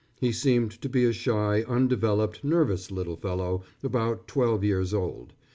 [0.19, 5.33] He seemed to be a shy, undeveloped, nervous little fellow, about twelve years old.